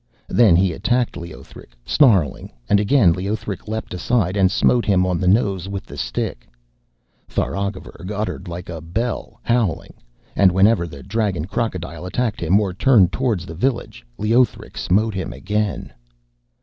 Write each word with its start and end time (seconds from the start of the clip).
Then 0.29 0.55
he 0.55 0.73
attacked 0.73 1.15
Leothric, 1.15 1.77
snarling, 1.85 2.51
and 2.67 2.79
again 2.79 3.13
Leothric 3.13 3.67
leapt 3.67 3.93
aside, 3.93 4.35
and 4.35 4.49
smote 4.51 4.83
him 4.83 5.05
on 5.05 5.19
the 5.19 5.27
nose 5.27 5.69
with 5.69 5.87
his 5.87 6.01
stick. 6.01 6.47
Tharagavverug 7.27 8.11
uttered 8.11 8.47
like 8.47 8.67
a 8.67 8.81
bell 8.81 9.39
howling. 9.43 9.93
And 10.35 10.51
whenever 10.51 10.87
the 10.87 11.03
dragon 11.03 11.45
crocodile 11.45 12.07
attacked 12.07 12.41
him, 12.41 12.59
or 12.59 12.73
turned 12.73 13.11
towards 13.11 13.45
the 13.45 13.53
village, 13.53 14.03
Leothric 14.17 14.75
smote 14.75 15.13
him 15.13 15.31
again. 15.33 15.93